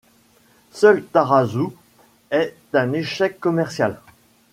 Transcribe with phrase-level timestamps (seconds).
[0.71, 1.69] Seul Tarazu
[2.31, 4.01] est un échec commercial.